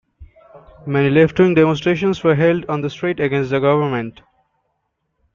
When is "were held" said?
2.23-2.65